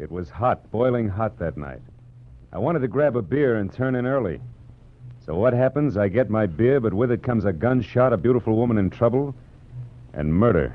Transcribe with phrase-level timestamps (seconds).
[0.00, 1.80] It was hot, boiling hot that night.
[2.52, 4.40] I wanted to grab a beer and turn in early.
[5.26, 5.96] So what happens?
[5.96, 9.34] I get my beer, but with it comes a gunshot, a beautiful woman in trouble,
[10.14, 10.72] and murder.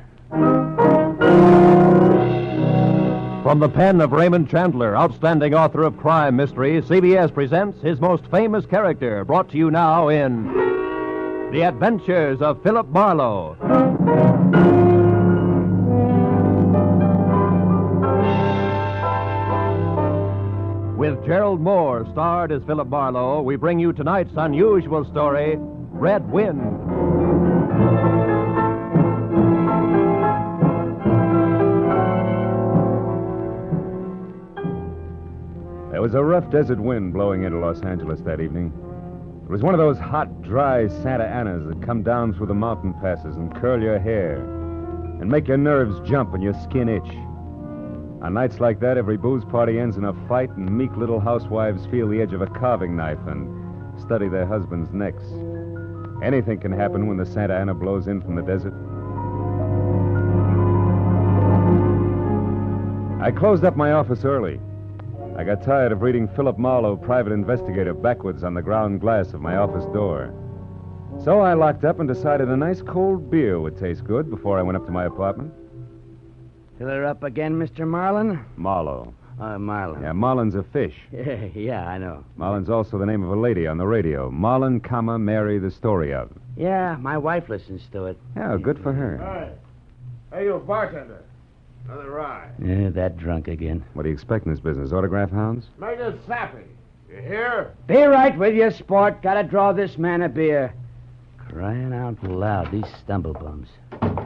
[3.43, 8.25] From the pen of Raymond Chandler, outstanding author of crime mystery, CBS presents his most
[8.27, 10.47] famous character, brought to you now in
[11.53, 14.82] The Adventures of Philip Marlowe.
[21.25, 26.59] Gerald Mohr starred as Philip Marlowe, we bring you tonight's unusual story, Red Wind.
[35.91, 38.73] There was a rough desert wind blowing into Los Angeles that evening.
[39.45, 42.93] It was one of those hot, dry Santa Anas that come down through the mountain
[42.95, 44.43] passes and curl your hair
[45.21, 47.15] and make your nerves jump and your skin itch.
[48.23, 51.85] On nights like that, every booze party ends in a fight, and meek little housewives
[51.87, 55.23] feel the edge of a carving knife and study their husbands' necks.
[56.23, 58.73] Anything can happen when the Santa Ana blows in from the desert.
[63.21, 64.57] I closed up my office early.
[65.37, 69.41] I got tired of reading Philip Marlowe, private investigator, backwards on the ground glass of
[69.41, 70.33] my office door.
[71.21, 74.61] So I locked up and decided a nice cold beer would taste good before I
[74.61, 75.53] went up to my apartment.
[76.83, 77.87] Fill her up again, Mr.
[77.87, 78.43] Marlin?
[78.57, 79.13] Marlowe.
[79.39, 80.01] Uh, Marlin.
[80.01, 80.93] Yeah, Marlin's a fish.
[81.13, 82.25] Yeah, yeah, I know.
[82.35, 84.29] Marlin's also the name of a lady on the radio.
[84.29, 86.29] Marlin, comma, Mary, the story of.
[86.57, 88.17] Yeah, my wife listens to it.
[88.35, 89.17] Yeah, good for her.
[89.17, 90.37] Hey.
[90.37, 91.23] Hey, you bartender.
[91.85, 92.49] Another rye.
[92.61, 93.85] Yeah, that drunk again.
[93.93, 94.91] What do you expect in this business?
[94.91, 95.67] Autograph hounds?
[95.79, 96.65] Make it sappy.
[97.09, 97.75] You hear?
[97.87, 99.21] Be right with you, sport.
[99.21, 100.73] Gotta draw this man a beer.
[101.53, 103.67] Crying out loud, these stumble bums.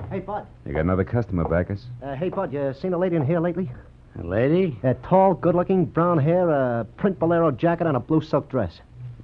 [0.09, 0.47] Hey, Bud.
[0.65, 1.83] You got another customer, Backus?
[2.01, 3.69] Uh, hey, Bud, you seen a lady in here lately?
[4.17, 4.79] A lady?
[4.81, 8.79] Uh, tall, good-looking, brown hair, a print bolero jacket, and a blue silk dress.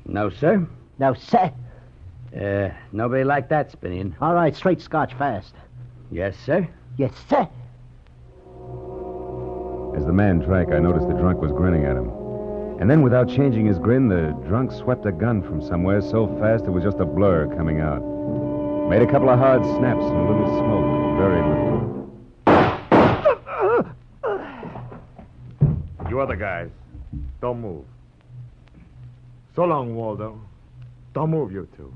[0.06, 0.68] No, sir.
[1.00, 1.50] No, sir.
[2.36, 4.14] Uh, nobody like that, Spinian.
[4.20, 5.54] All right, straight scotch, fast.
[6.12, 6.68] Yes, sir.
[6.98, 7.48] Yes, sir.
[9.96, 12.23] As the man drank, I noticed the drunk was grinning at him.
[12.84, 16.66] And then, without changing his grin, the drunk swept a gun from somewhere so fast
[16.66, 18.02] it was just a blur coming out.
[18.90, 20.84] Made a couple of hard snaps and a little smoke.
[21.18, 22.10] Very little.
[26.10, 26.70] You other guys,
[27.40, 27.86] don't move.
[29.56, 30.42] So long, Waldo.
[31.14, 31.94] Don't move, you two.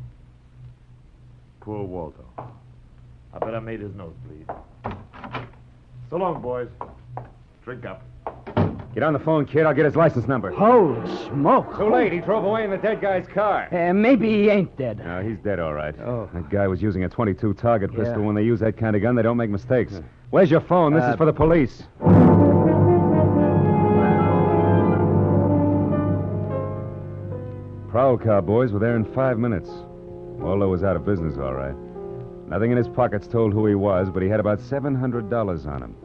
[1.60, 2.24] Poor Waldo.
[3.34, 4.46] I bet I made his nose bleed.
[6.10, 6.70] So long, boys.
[7.66, 8.04] Drink up.
[8.98, 9.68] Get on the phone, kid.
[9.68, 10.50] I'll get his license number.
[10.50, 11.78] Holy smoke.
[11.78, 12.12] Too late.
[12.12, 13.68] He drove away in the dead guy's car.
[13.72, 14.98] Uh, maybe he ain't dead.
[15.06, 15.94] No, he's dead, all right.
[16.00, 16.28] Oh.
[16.34, 18.00] That guy was using a 22 target Yeah.
[18.06, 18.24] pistol.
[18.24, 20.02] When they use that kind of gun, they don't make mistakes.
[20.32, 20.94] Where's your phone?
[20.96, 21.84] This Uh, is for the police.
[27.90, 29.70] Prowl car boys were there in five minutes.
[29.70, 31.76] Waldo was out of business, all right.
[32.48, 35.96] Nothing in his pockets told who he was, but he had about $700 on him.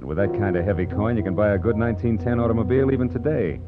[0.00, 3.10] And with that kind of heavy coin, you can buy a good 1910 automobile even
[3.10, 3.60] today.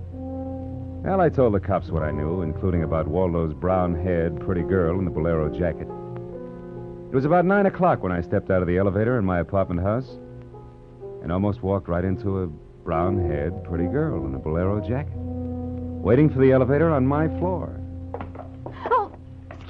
[1.04, 4.98] Well, I told the cops what I knew, including about Waldo's brown haired, pretty girl
[4.98, 5.88] in the bolero jacket.
[7.10, 9.82] It was about 9 o'clock when I stepped out of the elevator in my apartment
[9.82, 10.19] house
[11.22, 16.31] and almost walked right into a brown haired, pretty girl in a bolero jacket, waiting
[16.31, 17.81] for the elevator on my floor.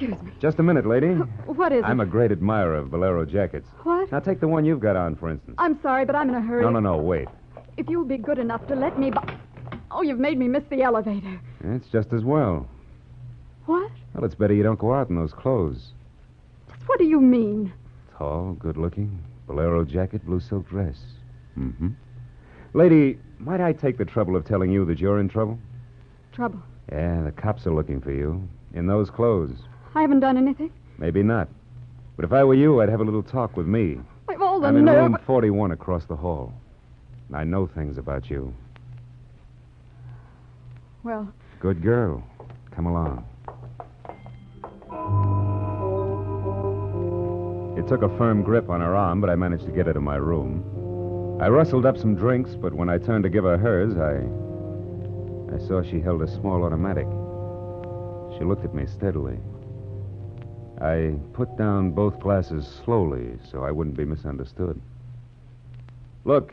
[0.03, 0.33] Excuse me.
[0.41, 1.13] Just a minute, lady.
[1.47, 1.85] What is it?
[1.85, 2.05] I'm it?
[2.05, 3.69] a great admirer of bolero jackets.
[3.85, 4.11] What?
[4.11, 5.55] Now, take the one you've got on, for instance.
[5.59, 6.63] I'm sorry, but I'm in a hurry.
[6.63, 7.29] No, no, no, wait.
[7.77, 9.13] If you'll be good enough to let me.
[9.13, 9.21] Bu-
[9.93, 11.41] oh, you've made me miss the elevator.
[11.65, 12.69] It's just as well.
[13.67, 13.93] What?
[14.15, 15.93] Well, it's better you don't go out in those clothes.
[16.87, 17.73] What do you mean?
[18.19, 20.99] Tall, good looking, bolero jacket, blue silk dress.
[21.57, 21.91] Mm-hmm.
[22.75, 25.59] Lady, might I take the trouble of telling you that you're in trouble?
[26.33, 26.61] Trouble.
[26.91, 28.49] Yeah, the cops are looking for you.
[28.75, 29.59] In those clothes.
[29.95, 30.71] I haven't done anything.
[30.99, 31.49] Maybe not.
[32.17, 33.99] But if I were you, I'd have a little talk with me.
[34.29, 35.11] I've all the I'm in nerve.
[35.13, 36.53] room 41 across the hall.
[37.29, 38.55] And I know things about you.
[41.03, 41.29] Well,
[41.61, 42.23] Good girl.
[42.73, 43.25] Come along.
[47.79, 50.01] It took a firm grip on her arm, but I managed to get her to
[50.01, 51.39] my room.
[51.41, 54.23] I rustled up some drinks, but when I turned to give her hers, I.
[55.55, 57.07] I saw she held a small automatic.
[58.39, 59.39] She looked at me steadily.
[60.83, 64.81] I put down both glasses slowly so I wouldn't be misunderstood.
[66.25, 66.53] Look,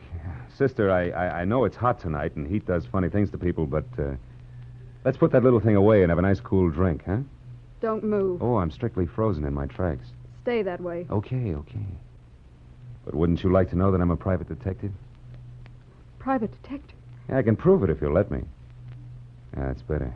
[0.56, 3.66] sister, I, I, I know it's hot tonight and heat does funny things to people,
[3.66, 4.14] but uh,
[5.04, 7.18] let's put that little thing away and have a nice cool drink, huh?
[7.80, 8.42] don't move.
[8.42, 10.06] Oh, I'm strictly frozen in my tracks.
[10.42, 11.06] Stay that way.
[11.10, 11.86] Okay, okay.
[13.04, 14.92] But wouldn't you like to know that I'm a private detective?
[16.18, 16.96] Private detective.
[17.28, 18.42] Yeah, I can prove it if you'll let me.
[19.56, 20.12] Yeah, that's better.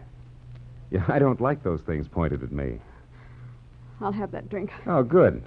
[0.91, 2.79] Yeah, I don't like those things pointed at me.
[4.01, 4.71] I'll have that drink.
[4.87, 5.43] Oh, good.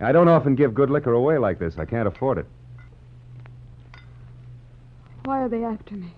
[0.00, 1.78] I don't often give good liquor away like this.
[1.78, 2.46] I can't afford it.
[5.24, 6.12] Why are they after me?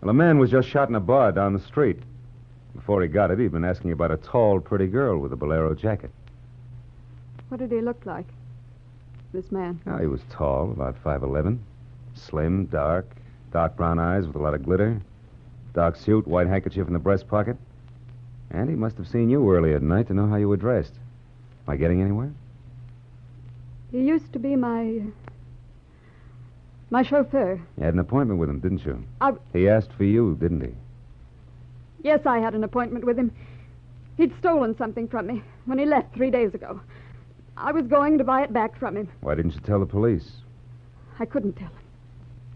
[0.00, 1.98] Well, a man was just shot in a bar down the street.
[2.74, 5.74] Before he got it, he'd been asking about a tall, pretty girl with a bolero
[5.74, 6.10] jacket.
[7.48, 8.26] What did he look like?
[9.32, 9.80] This man.
[9.86, 11.58] Oh, he was tall, about 5'11.
[12.14, 13.06] Slim, dark,
[13.52, 15.00] dark brown eyes with a lot of glitter.
[15.74, 17.56] Dark suit, white handkerchief in the breast pocket.
[18.50, 20.92] And he must have seen you earlier tonight to know how you were dressed.
[21.66, 22.32] Am I getting anywhere?
[23.92, 25.02] He used to be my.
[26.90, 27.60] my chauffeur.
[27.78, 29.04] You had an appointment with him, didn't you?
[29.20, 30.72] I- He asked for you, didn't he?
[32.02, 33.30] Yes, I had an appointment with him.
[34.16, 36.80] He'd stolen something from me when he left three days ago.
[37.56, 39.08] I was going to buy it back from him.
[39.20, 40.30] Why didn't you tell the police?
[41.18, 41.74] I couldn't tell him.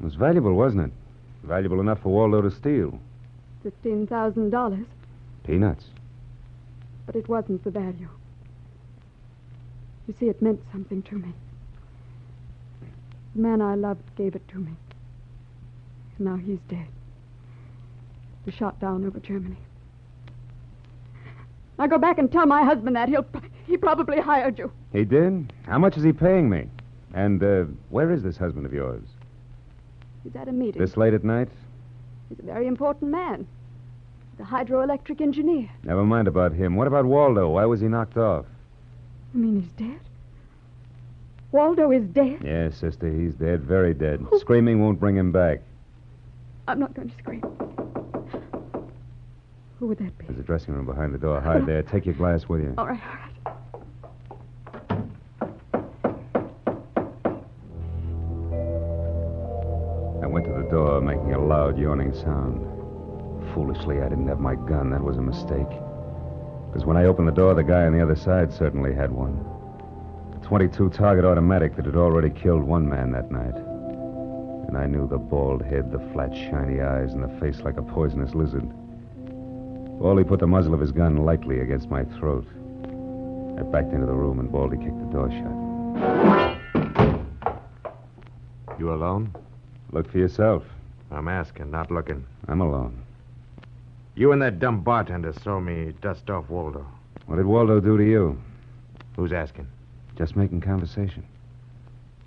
[0.01, 0.93] It was valuable, wasn't it?
[1.47, 2.99] Valuable enough for Waldo to steal.
[3.63, 4.87] Fifteen thousand dollars,
[5.45, 5.85] Peanuts.
[7.07, 8.09] but it wasn't the value.
[10.09, 11.33] You see, it meant something to me.
[13.35, 14.73] The man I loved gave it to me.
[16.17, 16.87] And now he's dead.
[18.45, 19.57] He shot down over Germany.
[21.79, 23.09] Now go back and tell my husband that.
[23.09, 23.27] He'll
[23.67, 24.71] he probably hired you.
[24.93, 25.53] He did?
[25.67, 26.69] How much is he paying me?
[27.15, 29.03] And uh, where is this husband of yours?
[30.23, 30.81] He's at a meeting.
[30.81, 31.49] This late at night?
[32.29, 33.47] He's a very important man.
[34.37, 35.71] The hydroelectric engineer.
[35.85, 36.75] Never mind about him.
[36.77, 37.51] What about Waldo?
[37.51, 38.47] Why was he knocked off?
[39.33, 40.01] You mean he's dead?
[41.53, 42.41] Waldo is dead?
[42.43, 44.27] Yes, sister, he's dead, very dead.
[44.39, 45.61] Screaming won't bring him back.
[46.67, 47.43] I'm not going to scream.
[49.79, 50.27] Who would that be?
[50.27, 51.41] There's a dressing room behind the door.
[51.41, 51.83] Hide there.
[51.83, 52.75] Take your glass with you.
[52.77, 53.31] All right, all right.
[60.23, 62.67] I went to the door, making a loud, yawning sound.
[63.55, 64.91] Foolishly, I didn't have my gun.
[64.91, 65.71] That was a mistake.
[66.67, 69.39] Because when I opened the door, the guy on the other side certainly had one.
[70.35, 73.55] A 22 target automatic that had already killed one man that night.
[74.67, 77.83] And I knew the bald head, the flat, shiny eyes, and the face like a
[77.83, 78.69] poisonous lizard.
[80.01, 82.45] Baldy put the muzzle of his gun lightly against my throat.
[83.57, 85.65] I backed into the room, and Baldy kicked the door shut.
[88.81, 89.33] You alone?
[89.93, 90.65] Look for yourself.
[91.13, 92.27] I'm asking, not looking.
[92.49, 93.04] I'm alone.
[94.17, 96.87] You and that dumb bartender saw me dust off Waldo.
[97.27, 98.41] What did Waldo do to you?
[99.17, 99.67] Who's asking?
[100.17, 101.25] Just making conversation.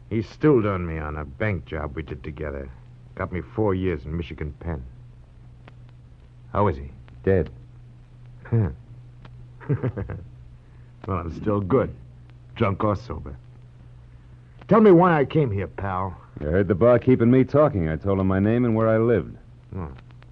[0.10, 2.70] He stooled on me on a bank job we did together.
[3.16, 4.84] Got me four years in Michigan Penn.
[6.52, 6.92] How is he?
[7.24, 7.50] Dead.
[8.52, 8.74] well,
[11.08, 11.94] I'm still good.
[12.56, 13.36] Drunk or sober.
[14.68, 16.18] Tell me why I came here, pal.
[16.42, 17.88] You heard the barkeep and me talking.
[17.88, 19.38] I told him my name and where I lived.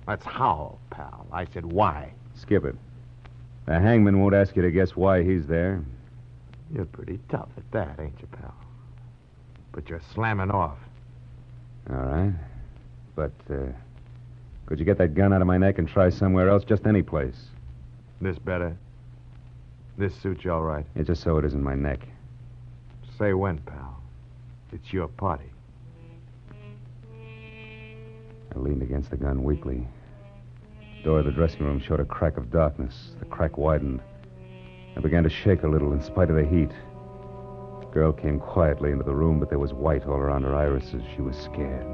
[0.07, 1.25] That's how, pal.
[1.31, 2.11] I said why.
[2.35, 2.75] Skip it.
[3.65, 5.83] The hangman won't ask you to guess why he's there.
[6.73, 8.53] You're pretty tough at that, ain't you, pal?
[9.71, 10.77] But you're slamming off.
[11.89, 12.33] All right.
[13.15, 13.71] But, uh,
[14.65, 16.63] could you get that gun out of my neck and try somewhere else?
[16.63, 17.35] Just any place.
[18.21, 18.75] This better?
[19.97, 20.85] This suits you all right.
[20.95, 22.07] Yeah, just so it isn't my neck.
[23.17, 24.01] Say when, pal.
[24.71, 25.45] It's your party.
[28.53, 29.87] I leaned against the gun weakly.
[31.05, 33.11] The door of the dressing room showed a crack of darkness.
[33.19, 34.01] The crack widened.
[34.97, 36.71] I began to shake a little in spite of the heat.
[37.79, 41.03] The girl came quietly into the room, but there was white all around her irises.
[41.13, 41.85] She was scared.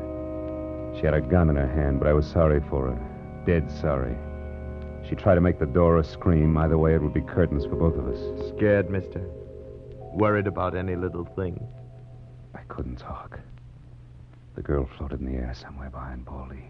[0.96, 3.44] She had a gun in her hand, but I was sorry for her.
[3.46, 4.16] Dead sorry.
[5.10, 6.56] She tried to make the door a scream.
[6.56, 8.54] Either way, it would be curtains for both of us.
[8.56, 9.20] Scared, mister?
[10.14, 11.62] Worried about any little thing?
[12.56, 13.42] I couldn't talk.
[14.56, 16.70] The girl floated in the air somewhere behind Baldy.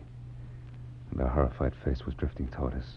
[1.11, 2.87] And her horrified face was drifting toward us.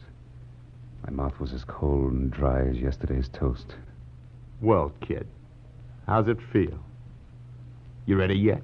[1.04, 3.74] My mouth was as cold and dry as yesterday's toast.
[4.60, 5.26] Well, kid,
[6.06, 6.78] how's it feel?
[8.06, 8.62] You ready yet?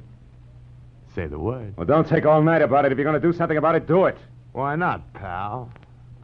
[1.15, 1.77] Say the word.
[1.77, 2.93] Well, don't take all night about it.
[2.93, 4.17] If you're going to do something about it, do it.
[4.53, 5.71] Why not, pal?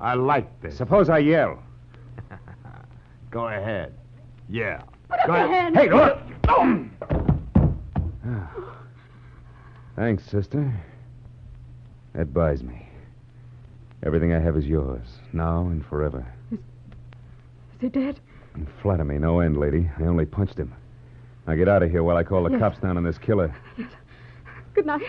[0.01, 0.77] I like this.
[0.77, 1.63] Suppose I yell.
[3.31, 3.93] Go ahead.
[4.49, 4.83] Yeah.
[5.09, 5.77] Put up Go your hand.
[5.77, 6.19] Hey, look!
[9.97, 10.73] Thanks, sister.
[12.13, 12.86] That buys me.
[14.07, 16.25] Everything I have is yours, now and forever.
[16.53, 16.59] Is
[17.81, 18.21] he dead?
[18.55, 19.91] And flatter me, no end, lady.
[19.99, 20.73] I only punched him.
[21.45, 22.61] Now get out of here while I call the Yes.
[22.61, 23.53] cops down on this killer.
[23.77, 23.91] Yes.
[24.75, 25.03] Good night.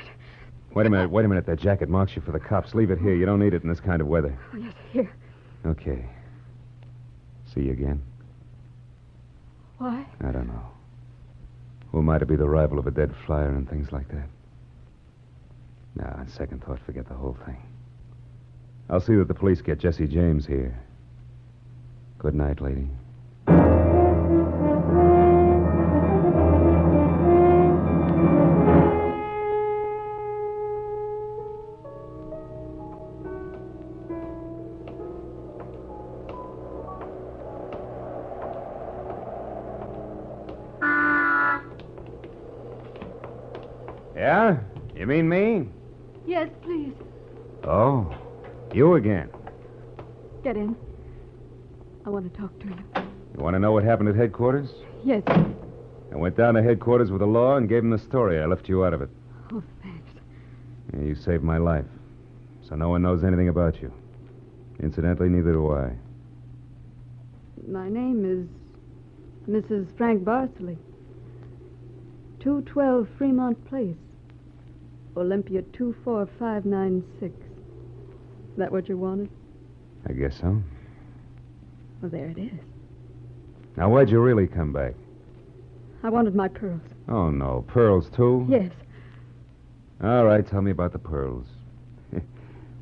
[0.73, 1.45] Wait a minute, wait a minute.
[1.45, 2.73] That jacket marks you for the cops.
[2.73, 3.13] Leave it here.
[3.13, 4.35] You don't need it in this kind of weather.
[4.53, 5.11] Oh, yes, here.
[5.65, 6.03] Okay.
[7.53, 8.01] See you again?
[9.77, 10.05] Why?
[10.21, 10.63] I don't know.
[11.91, 14.27] Who am I to be the rival of a dead flyer and things like that?
[15.95, 17.57] Nah, on second thought, forget the whole thing.
[18.89, 20.79] I'll see that the police get Jesse James here.
[22.19, 22.87] Good night, lady.
[54.37, 54.69] Headquarters?
[55.03, 55.23] Yes.
[55.27, 58.39] I went down to headquarters with the law and gave them the story.
[58.39, 59.09] I left you out of it.
[59.51, 60.11] Oh, thanks.
[60.93, 61.85] Yeah, you saved my life.
[62.69, 63.91] So no one knows anything about you.
[64.79, 65.91] Incidentally, neither do I.
[67.67, 68.47] My name is
[69.49, 69.87] Mrs.
[69.97, 70.77] Frank Barsley.
[72.39, 73.97] 212 Fremont Place.
[75.15, 77.33] Olympia 24596.
[78.57, 79.29] That what you wanted?
[80.07, 80.61] I guess so.
[82.01, 82.76] Well, there it is.
[83.77, 84.95] Now, why'd you really come back?
[86.03, 86.81] I wanted my pearls.
[87.07, 87.63] Oh, no.
[87.67, 88.47] Pearls, too?
[88.49, 88.71] Yes.
[90.03, 91.45] All right, tell me about the pearls.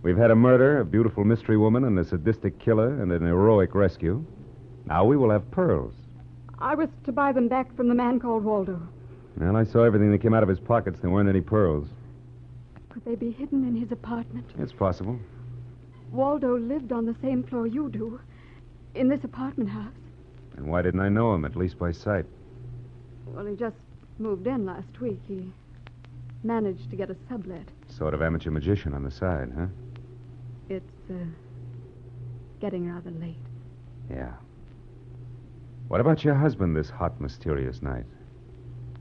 [0.04, 3.76] We've had a murder, a beautiful mystery woman, and a sadistic killer, and an heroic
[3.76, 4.26] rescue.
[4.86, 5.94] Now we will have pearls.
[6.60, 8.82] I was to buy them back from the man called Waldo.
[9.36, 11.00] Well, I saw everything that came out of his pockets.
[11.02, 11.90] There weren't any pearls.
[12.90, 14.46] Could they be hidden in his apartment?
[14.60, 15.20] It's possible.
[16.14, 18.22] Waldo lived on the same floor you do,
[18.94, 19.92] in this apartment house.
[20.58, 22.26] And why didn't I know him, at least by sight?
[23.26, 23.76] Well, he just
[24.20, 25.20] moved in last week.
[25.28, 25.52] He
[26.44, 27.68] managed to get a sublet.
[27.88, 29.68] Sort of amateur magician on the side, huh?
[30.70, 31.26] It's uh,
[32.60, 33.36] getting rather late.
[34.10, 34.32] Yeah.
[35.88, 38.06] What about your husband this hot, mysterious night?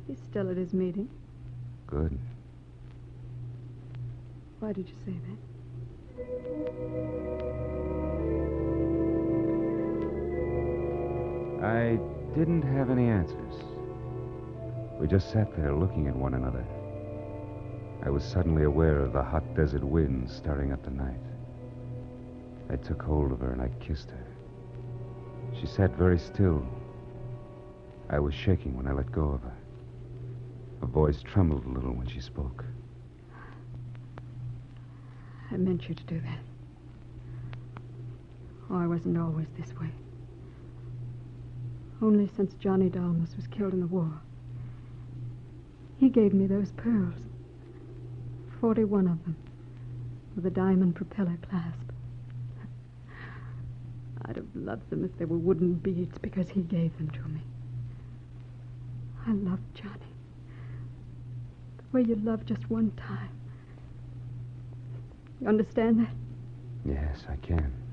[0.07, 1.09] He's still at his meeting.
[1.87, 2.19] Good.
[4.61, 5.15] Why did you say
[6.19, 7.64] that?
[11.65, 11.99] I
[12.35, 13.55] didn't have any answers.
[15.01, 16.63] We just sat there looking at one another.
[18.05, 21.21] I was suddenly aware of the hot desert wind stirring up the night.
[22.69, 24.27] I took hold of her and I kissed her.
[25.59, 26.63] She sat very still.
[28.11, 29.57] I was shaking when I let go of her.
[30.83, 32.63] Her voice trembled a little when she spoke.
[35.51, 36.41] I meant you to do that.
[38.71, 39.89] Oh, I wasn't always this way.
[42.05, 44.21] Only since Johnny Dalmas was killed in the war.
[45.97, 47.29] He gave me those pearls.
[48.61, 49.37] Forty-one of them.
[50.37, 51.81] With a diamond propeller clasp.
[54.27, 57.41] I'd have loved them if they were wooden beads because he gave them to me.
[59.27, 60.13] I loved Johnny.
[61.79, 63.31] The way you love just one time.
[65.41, 66.15] You understand that?
[66.85, 67.84] Yes, I can.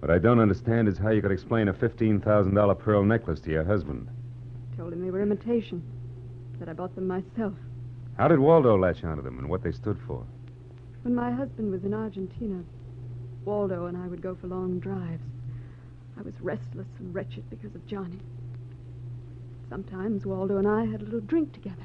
[0.00, 3.64] What I don't understand is how you could explain a $15,000 pearl necklace to your
[3.64, 4.08] husband.
[4.76, 5.82] Told him they were imitation.
[6.58, 7.54] That I bought them myself.
[8.16, 10.24] How did Waldo latch onto them and what they stood for?
[11.02, 12.62] When my husband was in Argentina,
[13.44, 15.22] Waldo and I would go for long drives.
[16.18, 18.20] I was restless and wretched because of Johnny.
[19.68, 21.84] Sometimes Waldo and I had a little drink together.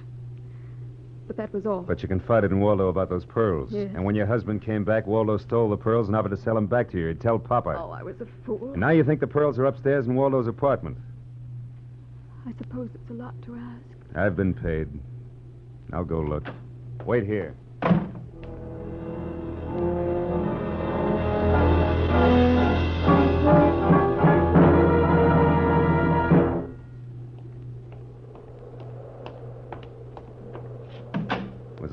[1.28, 1.82] But that was all.
[1.82, 3.70] But you confided in Waldo about those pearls.
[3.72, 3.90] Yes.
[3.96, 6.68] And when your husband came back, Waldo stole the pearls and offered to sell them
[6.68, 7.08] back to you.
[7.08, 7.76] He'd tell Papa.
[7.78, 8.72] Oh, I was a fool.
[8.74, 10.98] And now you think the pearls are upstairs in Waldo's apartment.
[12.48, 14.16] I suppose it's a lot to ask.
[14.16, 14.88] I've been paid.
[15.92, 16.46] I'll go look.
[17.06, 17.56] Wait here.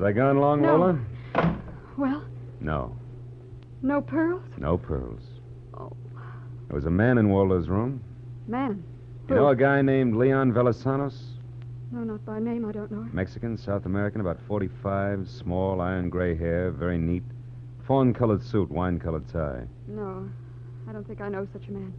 [0.05, 0.75] I gone long, No.
[0.77, 0.99] Lola?
[1.97, 2.23] Well,
[2.61, 2.95] No.
[3.81, 4.43] no pearls?
[4.57, 5.21] No pearls.
[5.75, 5.91] Oh,
[6.67, 8.01] There was a man in Waldo's room.
[8.47, 8.83] man.
[9.29, 11.29] You know a guy named Leon Velasanos?
[11.91, 12.65] No, not by name.
[12.65, 13.11] I don't know him.
[13.13, 17.23] Mexican, South American, about 45, small, iron gray hair, very neat.
[17.87, 19.63] Fawn colored suit, wine colored tie.
[19.87, 20.27] No,
[20.89, 21.93] I don't think I know such a man.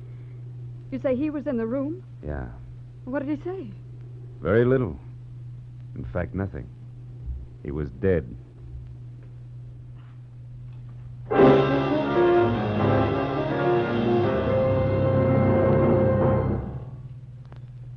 [0.91, 2.03] You say he was in the room?
[2.25, 2.47] Yeah.
[3.05, 3.71] What did he say?
[4.43, 4.99] Very little.
[5.97, 6.67] In fact, nothing.
[7.65, 8.37] He was dead.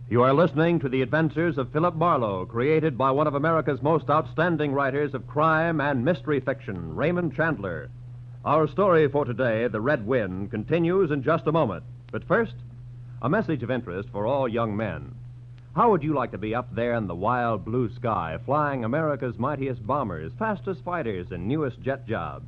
[0.10, 4.10] You are listening to the adventures of Philip Marlowe, created by one of America's most
[4.10, 7.90] outstanding writers of crime and mystery fiction, Raymond Chandler.
[8.46, 11.84] Our story for today, The Red Wind, continues in just a moment.
[12.10, 12.56] But first,
[13.22, 15.14] a message of interest for all young men.
[15.78, 19.38] How would you like to be up there in the wild blue sky, flying America's
[19.38, 22.48] mightiest bombers, fastest fighters, and newest jet jobs?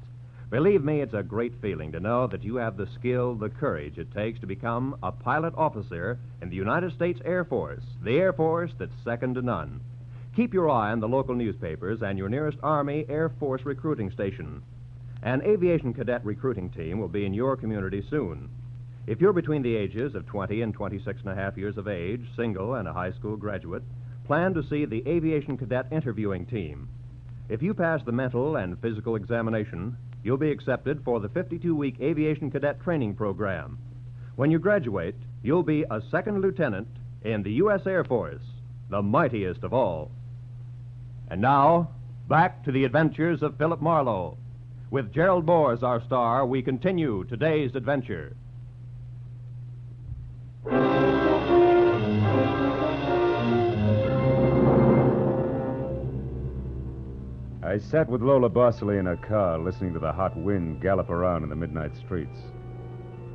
[0.49, 3.99] Believe me, it's a great feeling to know that you have the skill, the courage
[3.99, 8.33] it takes to become a pilot officer in the United States Air Force, the Air
[8.33, 9.79] Force that's second to none.
[10.35, 14.63] Keep your eye on the local newspapers and your nearest Army Air Force recruiting station.
[15.21, 18.49] An aviation cadet recruiting team will be in your community soon.
[19.09, 22.29] If you're between the ages of 20 and 26 and a half years of age,
[22.35, 23.81] single, and a high school graduate,
[24.27, 26.87] plan to see the Aviation Cadet Interviewing Team.
[27.49, 31.95] If you pass the mental and physical examination, you'll be accepted for the 52 week
[31.99, 33.79] Aviation Cadet Training Program.
[34.35, 36.87] When you graduate, you'll be a second lieutenant
[37.23, 37.87] in the U.S.
[37.87, 38.43] Air Force,
[38.91, 40.11] the mightiest of all.
[41.31, 41.89] And now,
[42.27, 44.37] back to the adventures of Philip Marlowe.
[44.91, 48.35] With Gerald Mohr as our star, we continue today's adventure.
[57.69, 61.43] I sat with Lola Barsley in her car, listening to the hot wind gallop around
[61.43, 62.39] in the midnight streets.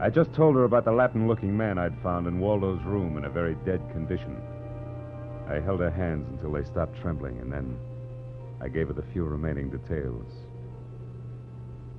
[0.00, 3.26] I just told her about the Latin looking man I'd found in Waldo's room in
[3.26, 4.36] a very dead condition.
[5.48, 7.78] I held her hands until they stopped trembling, and then
[8.60, 10.26] I gave her the few remaining details.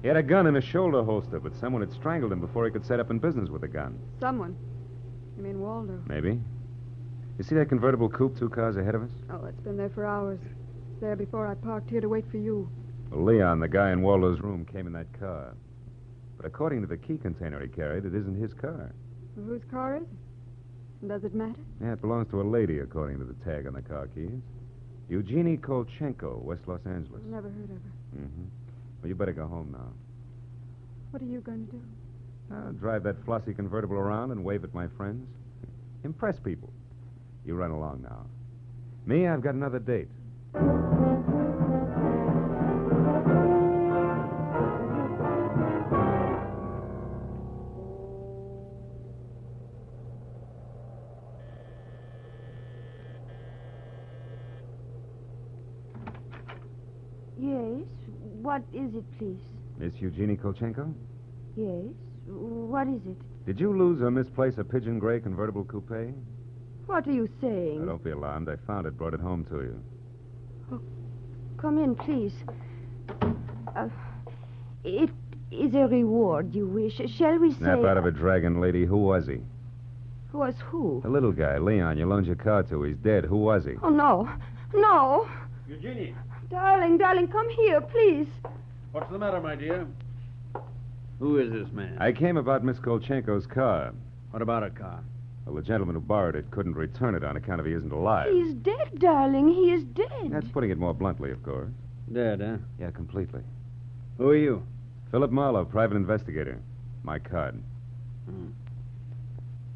[0.01, 2.71] He had a gun in a shoulder holster, but someone had strangled him before he
[2.71, 3.97] could set up in business with a gun.
[4.19, 4.57] Someone.
[5.37, 6.01] You mean Waldo?
[6.05, 6.37] Maybe.
[7.37, 9.11] You see that convertible coupe two cars ahead of us?
[9.29, 10.41] Oh, it's been there for hours.
[11.05, 12.67] There before I parked here to wait for you.
[13.11, 15.53] Well, Leon, the guy in Waldo's room, came in that car.
[16.35, 18.91] But according to the key container he carried, it isn't his car.
[19.35, 21.07] Well, whose car is it?
[21.07, 21.59] Does it matter?
[21.79, 24.31] Yeah, it belongs to a lady, according to the tag on the car keys.
[25.07, 27.21] Eugenie Kolchenko, West Los Angeles.
[27.27, 28.17] Never heard of her.
[28.17, 28.45] Mm-hmm.
[29.03, 29.93] Well, you better go home now.
[31.11, 31.81] What are you going to do?
[32.51, 35.27] I'll drive that flossy convertible around and wave at my friends.
[36.03, 36.73] Impress people.
[37.45, 38.25] You run along now.
[39.05, 40.07] Me, I've got another date.
[57.37, 57.83] Yes.
[58.41, 59.39] What is it, please?
[59.77, 60.93] Miss Eugenie Kolchenko?
[61.55, 61.85] Yes.
[62.27, 63.17] What is it?
[63.45, 66.13] Did you lose or misplace a pigeon gray convertible coupe?
[66.85, 67.81] What are you saying?
[67.81, 68.47] Now, don't be alarmed.
[68.49, 69.83] I found it, brought it home to you.
[71.57, 72.33] Come in, please.
[73.75, 73.87] Uh,
[74.83, 75.09] it
[75.51, 76.97] is a reward you wish.
[77.17, 77.57] Shall we say?
[77.59, 78.85] Snap out of it, dragon lady.
[78.85, 79.39] Who was he?
[80.31, 80.99] Who was who?
[81.03, 81.97] The little guy, Leon.
[81.97, 82.83] You loaned your car to.
[82.83, 83.25] He's dead.
[83.25, 83.73] Who was he?
[83.81, 84.29] Oh, no.
[84.73, 85.27] No.
[85.67, 86.13] Eugenie,
[86.49, 88.27] Darling, darling, come here, please.
[88.91, 89.87] what's the matter, my dear?
[91.19, 91.97] Who is this man?
[91.99, 93.93] I came about Miss Kolchenko's car.
[94.31, 94.99] What about a car?
[95.45, 98.31] Well, the gentleman who borrowed it couldn't return it on account of he isn't alive.
[98.31, 99.47] He's dead, darling.
[99.47, 100.29] He is dead.
[100.31, 101.69] That's putting it more bluntly, of course.
[102.11, 102.57] Dead, huh?
[102.79, 103.41] Yeah, completely.
[104.17, 104.63] Who are you?
[105.11, 106.59] Philip Marlowe, private investigator.
[107.03, 107.61] My card.
[108.25, 108.47] Hmm.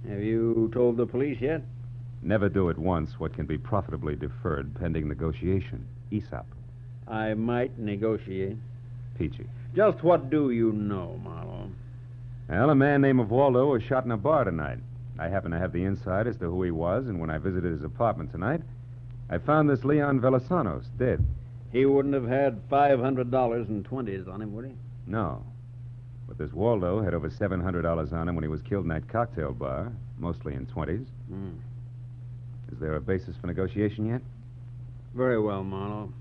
[0.10, 1.62] Have you told the police yet?
[2.24, 5.86] Never do at once what can be profitably deferred pending negotiation.
[6.12, 6.46] Aesop.
[7.08, 8.58] I might negotiate.
[9.18, 9.48] Peachy.
[9.76, 11.70] Just what do you know, Marlowe?
[12.48, 14.80] Well, a man named Waldo was shot in a bar tonight.
[15.20, 17.72] I happen to have the inside as to who he was, and when I visited
[17.72, 18.62] his apartment tonight,
[19.30, 21.24] I found this Leon Velasanos dead.
[21.74, 24.72] He wouldn't have had $500 in 20s on him, would he?
[25.06, 25.44] No.
[26.28, 29.52] But this Waldo had over $700 on him when he was killed in that cocktail
[29.52, 31.06] bar, mostly in 20s.
[31.28, 31.50] Hmm.
[32.72, 34.22] Is there a basis for negotiation yet?
[35.14, 36.14] Very well, Marlowe.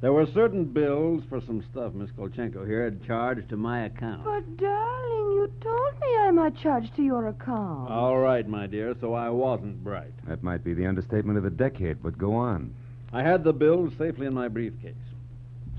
[0.00, 4.22] There were certain bills for some stuff Miss Kolchenko here had charged to my account.
[4.24, 7.90] But, darling, you told me I might charge to your account.
[7.90, 10.12] All right, my dear, so I wasn't bright.
[10.28, 12.72] That might be the understatement of the decade, but go on.
[13.12, 14.94] I had the bills safely in my briefcase.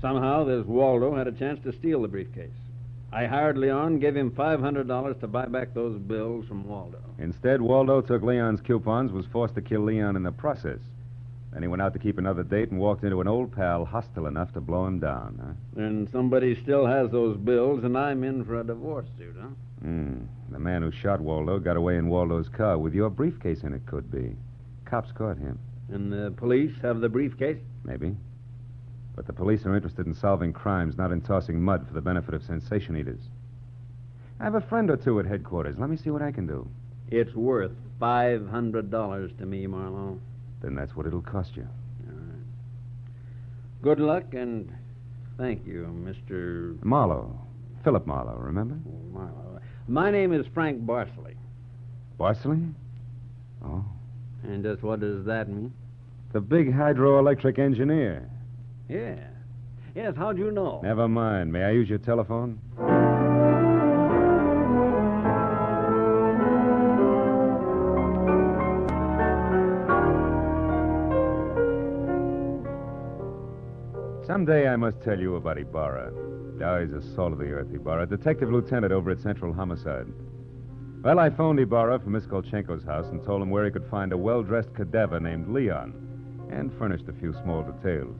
[0.02, 2.50] Somehow, this Waldo had a chance to steal the briefcase.
[3.12, 7.00] I hired Leon, gave him $500 to buy back those bills from Waldo.
[7.18, 10.78] Instead, Waldo took Leon's coupons, was forced to kill Leon in the process.
[11.52, 14.26] Then he went out to keep another date and walked into an old pal hostile
[14.26, 15.40] enough to blow him down,
[15.76, 15.82] huh?
[15.82, 19.48] And somebody still has those bills, and I'm in for a divorce suit, huh?
[19.82, 20.18] Hmm.
[20.50, 23.84] The man who shot Waldo got away in Waldo's car with your briefcase in it,
[23.86, 24.36] could be.
[24.84, 25.58] Cops caught him,
[25.92, 27.58] And the police have the briefcase?
[27.84, 28.14] maybe.
[29.16, 32.32] But the police are interested in solving crimes, not in tossing mud for the benefit
[32.34, 33.20] of sensation eaters.
[34.38, 35.78] I have a friend or two at headquarters.
[35.78, 36.68] Let me see what I can do.
[37.10, 40.18] It's worth $500 to me, Marlowe.
[40.60, 41.66] Then that's what it'll cost you.
[42.06, 42.44] All right.
[43.82, 44.70] Good luck, and
[45.38, 46.82] thank you, Mr.
[46.84, 47.38] Marlowe.
[47.82, 48.76] Philip Marlowe, remember?
[48.86, 49.60] Oh, Marlowe.
[49.88, 51.34] My name is Frank Barsley.
[52.18, 52.58] Barsley?
[53.64, 53.84] Oh.
[54.44, 55.72] And just what does that mean?
[56.32, 58.28] The big hydroelectric engineer.
[58.88, 59.16] Yeah.
[59.94, 60.80] Yes, how'd you know?
[60.82, 61.52] Never mind.
[61.52, 62.60] May I use your telephone?
[74.40, 76.10] Someday I must tell you about Ibarra.
[76.56, 78.06] Now he's a salt of the earth, Ibarra.
[78.06, 80.06] Detective lieutenant over at Central Homicide.
[81.02, 84.14] Well, I phoned Ibarra from Miss Kolchenko's house and told him where he could find
[84.14, 88.16] a well dressed cadaver named Leon and furnished a few small details.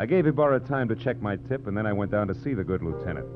[0.00, 2.52] I gave Ibarra time to check my tip, and then I went down to see
[2.52, 3.28] the good lieutenant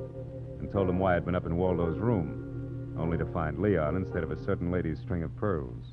[0.59, 4.25] and told him why I'd been up in Waldo's room, only to find Leon instead
[4.25, 5.85] of a certain lady's string of pearls.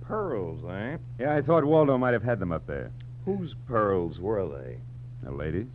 [0.00, 0.96] Pearls, eh?
[1.20, 2.90] Yeah, I thought Waldo might have had them up there.
[3.26, 4.78] Whose pearls were they?
[5.24, 5.66] The ladies?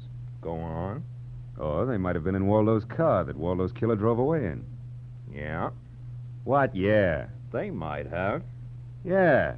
[0.41, 1.03] Go on.
[1.57, 4.63] Or they might have been in Waldo's car that Waldo's killer drove away in.
[5.33, 5.69] Yeah,
[6.43, 6.75] What?
[6.75, 7.27] Yeah.
[7.51, 8.41] they might have.
[9.03, 9.55] Yeah.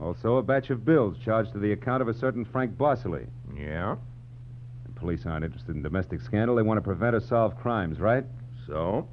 [0.00, 3.26] Also, a batch of bills charged to the account of a certain Frank Barsley.
[3.56, 3.96] Yeah.
[4.86, 6.56] The police aren't interested in domestic scandal.
[6.56, 8.24] They want to prevent or solve crimes, right?
[8.66, 9.06] So?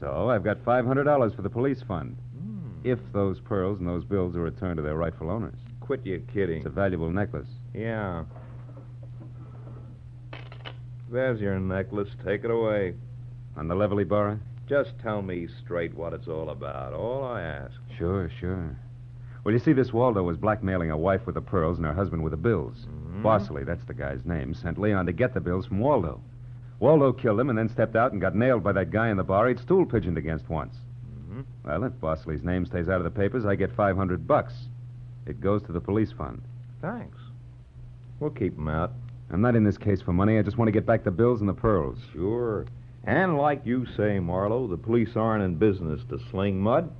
[0.00, 2.16] So I've got $500 for the police fund.
[2.38, 2.68] Hmm.
[2.84, 5.58] If those pearls and those bills are returned to their rightful owners.
[5.80, 6.58] Quit your kidding.
[6.58, 7.48] It's a valuable necklace.
[7.74, 8.24] Yeah.
[11.10, 12.08] There's your necklace.
[12.24, 12.94] Take it away.
[13.56, 14.38] On the level, Ibarra?
[14.66, 16.92] Just tell me straight what it's all about.
[16.92, 17.74] All I ask.
[17.96, 18.76] Sure, sure.
[19.42, 22.22] Well, you see, this Waldo was blackmailing a wife with the pearls and her husband
[22.22, 22.86] with the bills.
[22.86, 23.22] Mhm.
[23.22, 26.20] Barsley, that's the guy's name, sent Leon to get the bills from Waldo.
[26.80, 29.24] Waldo killed him and then stepped out and got nailed by that guy in the
[29.24, 30.76] bar he'd stool pigeoned against once.
[31.30, 31.44] Mhm.
[31.64, 34.68] Well, if Barsley's name stays out of the papers, I get 500 bucks.
[35.26, 36.42] It goes to the police fund.
[36.80, 37.18] Thanks.
[38.20, 38.92] We'll keep him out.
[39.30, 40.38] I'm not in this case for money.
[40.38, 41.98] I just want to get back the bills and the pearls.
[42.12, 42.66] Sure.
[43.04, 46.90] And like you say, Marlowe, the police aren't in business to sling mud.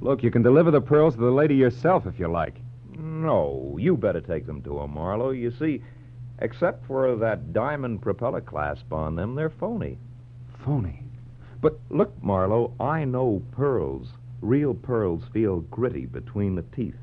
[0.00, 2.56] Look, you can deliver the pearls to the lady yourself if you like.
[2.96, 5.30] No, you better take them to her, Marlowe.
[5.30, 5.82] You see,
[6.40, 9.98] except for that diamond propeller clasp on them, they're phony.
[10.64, 11.02] Phony.
[11.60, 14.08] But look, Marlowe, I know pearls.
[14.40, 16.94] Real pearls feel gritty between the teeth.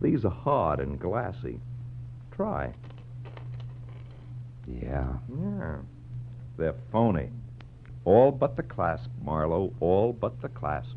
[0.00, 1.58] These are hard and glassy.
[2.30, 2.72] Try.
[4.68, 5.06] Yeah.
[5.28, 5.76] Yeah.
[6.56, 7.30] They're phony.
[8.04, 9.72] All but the clasp, Marlowe.
[9.80, 10.96] All but the clasp.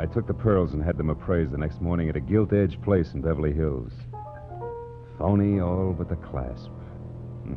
[0.00, 2.80] I took the pearls and had them appraised the next morning at a gilt edged
[2.82, 3.92] place in Beverly Hills.
[5.18, 6.70] Phony all but the clasp.
[7.44, 7.54] Hmm.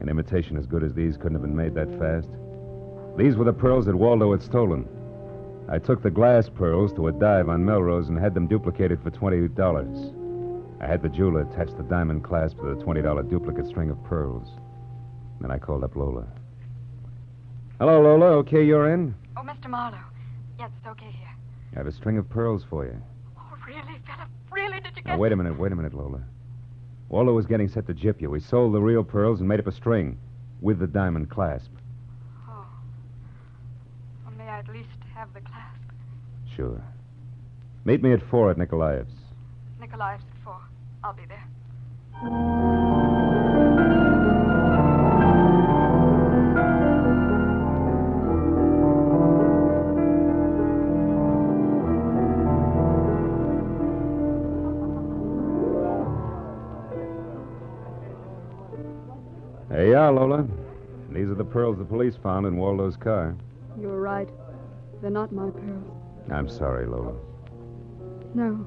[0.00, 2.28] An imitation as good as these couldn't have been made that fast.
[3.16, 4.88] These were the pearls that Waldo had stolen.
[5.68, 9.10] I took the glass pearls to a dive on Melrose and had them duplicated for
[9.10, 10.80] $20.
[10.80, 14.48] I had the jeweler attach the diamond clasp to the $20 duplicate string of pearls.
[15.40, 16.26] Then I called up Lola.
[17.78, 18.26] Hello, Lola.
[18.38, 19.14] Okay, you're in?
[19.36, 19.68] Oh, Mr.
[19.68, 19.96] Marlowe.
[20.58, 21.34] Yes, it's okay here.
[21.74, 23.00] I have a string of pearls for you.
[23.38, 24.28] Oh, really, Philip?
[24.52, 24.80] Really?
[24.80, 25.06] Did you get...
[25.06, 26.20] Now, wait a minute, wait a minute, Lola.
[27.08, 28.28] Waldo was getting set to gyp you.
[28.30, 30.18] We sold the real pearls and made up a string
[30.60, 31.70] with the diamond clasp.
[32.48, 32.66] Oh.
[34.24, 35.80] Well, may I at least have the clasp?
[36.56, 36.82] Sure.
[37.84, 39.12] Meet me at four at Nikolaev's.
[39.80, 40.60] Nikolaev's at four.
[41.02, 41.44] I'll be there.
[59.70, 60.46] Hey, yeah, Lola.
[61.10, 63.34] These are the pearls the police found in Waldo's car.
[63.78, 64.28] You were right.
[65.00, 65.92] They're not my pearls.
[66.30, 67.14] I'm sorry, Lola.
[68.34, 68.66] No.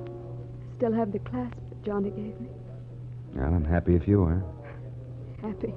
[0.00, 2.48] I still have the clasp that Johnny gave me.
[3.34, 4.42] Well, I'm happy if you are.
[5.42, 5.74] Happy.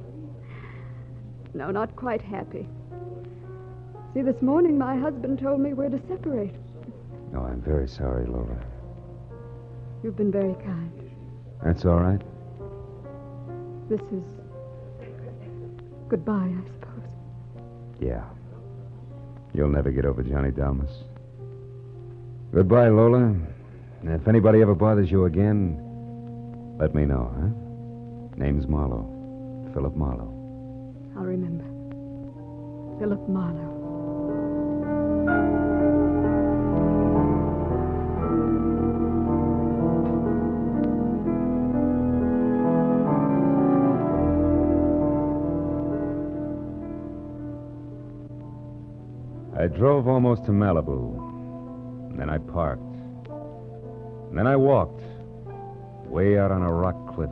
[1.54, 2.68] No, not quite happy.
[4.14, 6.56] See, this morning my husband told me we're to separate.
[7.36, 8.58] Oh, I'm very sorry, Lola.
[10.04, 10.92] You've been very kind.
[11.64, 12.22] That's all right.
[13.90, 14.24] This is
[16.08, 17.10] goodbye, I suppose.
[18.00, 18.24] Yeah.
[19.58, 20.92] You'll never get over Johnny Dalmas.
[22.54, 23.36] Goodbye, Lola.
[24.04, 27.48] If anybody ever bothers you again, let me know, huh?
[28.38, 29.10] Name's Marlowe.
[29.74, 30.32] Philip Marlowe.
[31.18, 31.64] I'll remember.
[33.00, 33.74] Philip Marlowe.
[49.68, 52.10] I drove almost to Malibu.
[52.10, 52.82] And then I parked.
[54.30, 55.02] And then I walked.
[56.06, 57.30] Way out on a rock cliff,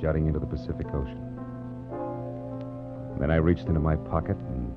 [0.00, 1.38] jutting into the Pacific Ocean.
[3.12, 4.74] And then I reached into my pocket and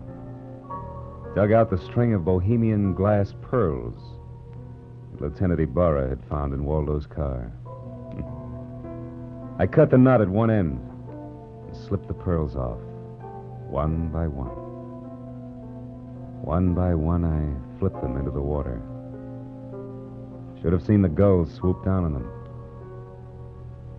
[1.36, 3.98] dug out the string of bohemian glass pearls
[5.14, 7.52] that Lieutenant Ibarra had found in Waldo's car.
[9.60, 10.80] I cut the knot at one end
[11.66, 12.78] and slipped the pearls off,
[13.68, 14.59] one by one.
[16.42, 18.82] One by one, I flipped them into the water.
[20.62, 22.32] Should have seen the gulls swoop down on them.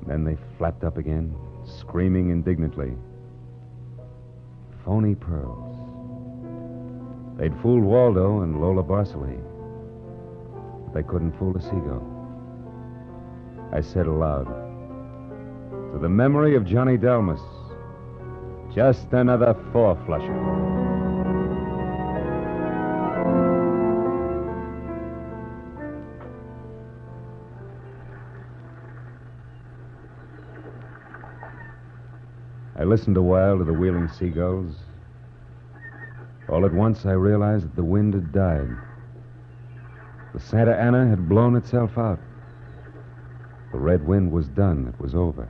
[0.06, 2.92] Then they flapped up again, screaming indignantly.
[4.84, 5.76] Phony pearls.
[7.38, 9.38] They'd fooled Waldo and Lola Barsley.
[10.84, 12.06] But they couldn't fool a seagull.
[13.72, 14.46] I said aloud,
[15.92, 17.40] To the memory of Johnny Dalmas,
[18.74, 20.79] just another four flusher.
[32.90, 34.74] Listened a while to the wheeling seagulls.
[36.48, 38.68] All at once, I realized that the wind had died.
[40.34, 42.18] The Santa Ana had blown itself out.
[43.70, 44.92] The red wind was done.
[44.92, 45.48] It was over.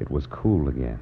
[0.00, 0.98] It was cool again.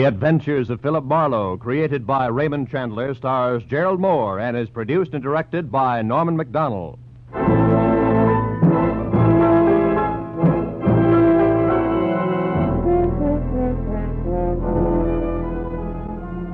[0.00, 5.12] The Adventures of Philip Marlowe, created by Raymond Chandler, stars Gerald Mohr and is produced
[5.12, 6.98] and directed by Norman Macdonnell.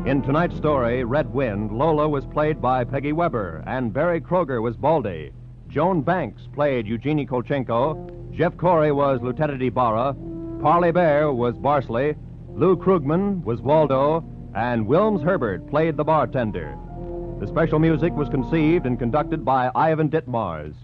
[0.04, 4.76] In tonight's story, Red Wind, Lola was played by Peggy Webber, and Barry Kroeger was
[4.76, 5.30] Baldy.
[5.68, 8.34] Joan Banks played Eugenie Kolchenko.
[8.34, 10.16] Jeff Corey was Lieutenant Ibarra.
[10.60, 12.16] Parley Baer was Barsley.
[12.56, 14.24] Lou Krugman was Waldo.
[14.54, 16.74] And Wilms Herbert played the bartender.
[17.38, 20.74] The special music was conceived and conducted by Ivan Ditmars.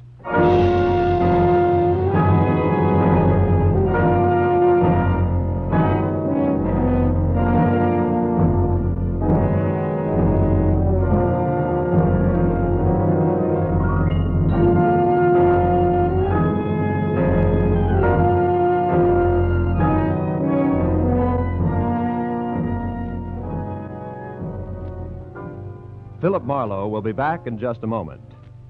[26.52, 28.20] Marlowe will be back in just a moment.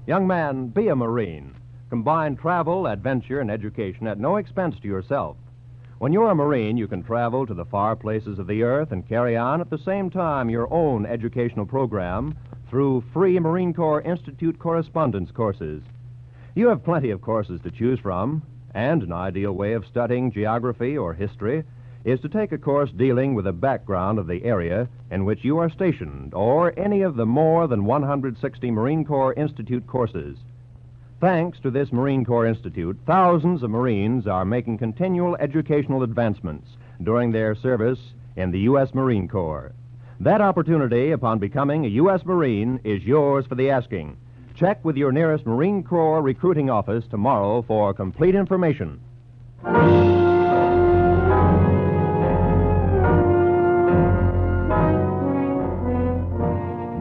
[0.07, 1.53] Young man, be a Marine.
[1.89, 5.35] Combine travel, adventure, and education at no expense to yourself.
[5.97, 9.05] When you're a Marine, you can travel to the far places of the earth and
[9.05, 12.37] carry on at the same time your own educational program
[12.69, 15.83] through free Marine Corps Institute correspondence courses.
[16.55, 18.43] You have plenty of courses to choose from,
[18.73, 21.65] and an ideal way of studying geography or history
[22.05, 25.57] is to take a course dealing with the background of the area in which you
[25.57, 30.37] are stationed or any of the more than 160 Marine Corps Institute courses.
[31.21, 36.67] Thanks to this Marine Corps Institute, thousands of Marines are making continual educational advancements
[37.01, 37.99] during their service
[38.35, 38.93] in the U.S.
[38.93, 39.71] Marine Corps.
[40.19, 42.25] That opportunity, upon becoming a U.S.
[42.25, 44.17] Marine, is yours for the asking.
[44.55, 48.99] Check with your nearest Marine Corps recruiting office tomorrow for complete information.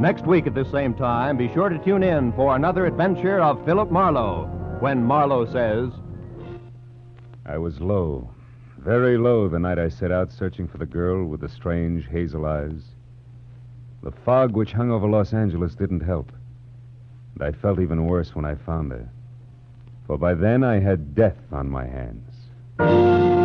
[0.02, 3.64] Next week at the same time, be sure to tune in for another adventure of
[3.64, 4.46] Philip Marlowe
[4.80, 5.92] when Marlowe says,
[7.46, 8.28] I was low,
[8.78, 12.46] very low the night I set out searching for the girl with the strange hazel
[12.46, 12.82] eyes.
[14.02, 16.32] The fog which hung over Los Angeles didn't help.
[17.34, 19.08] And I felt even worse when I found her.
[20.08, 23.41] For by then I had death on my hands.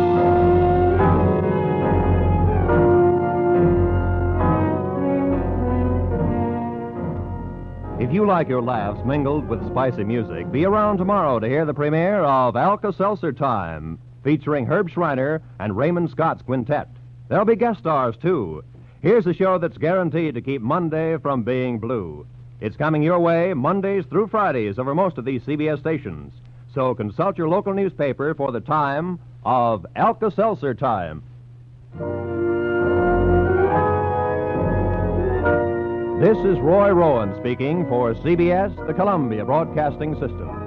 [8.00, 11.74] If you like your laughs mingled with spicy music, be around tomorrow to hear the
[11.74, 16.88] premiere of Alka Seltzer Time, featuring Herb Shriner and Raymond Scott's quintet.
[17.28, 18.62] There'll be guest stars, too.
[19.02, 22.24] Here's a show that's guaranteed to keep Monday from being blue.
[22.60, 26.32] It's coming your way Mondays through Fridays over most of these CBS stations.
[26.72, 31.24] So consult your local newspaper for the time of Alka Seltzer Time.
[36.20, 40.57] This is Roy Rowan speaking for CBS, the Columbia Broadcasting System.